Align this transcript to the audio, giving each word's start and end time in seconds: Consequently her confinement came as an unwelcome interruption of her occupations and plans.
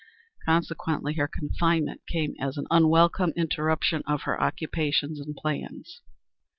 Consequently 0.45 1.13
her 1.13 1.27
confinement 1.27 2.01
came 2.07 2.33
as 2.39 2.57
an 2.57 2.65
unwelcome 2.71 3.33
interruption 3.35 4.01
of 4.07 4.23
her 4.23 4.41
occupations 4.41 5.19
and 5.19 5.35
plans. 5.35 6.01